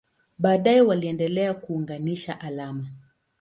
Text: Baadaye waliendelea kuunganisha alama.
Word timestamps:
Baadaye 0.39 0.81
waliendelea 0.81 1.53
kuunganisha 1.53 2.39
alama. 2.41 2.87